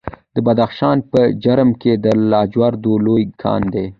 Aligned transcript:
د 0.35 0.37
بدخشان 0.45 0.97
په 1.11 1.19
جرم 1.43 1.69
کې 1.81 1.93
د 2.03 2.05
لاجوردو 2.31 2.93
لوی 3.05 3.23
کان 3.41 3.61
دی. 3.73 3.85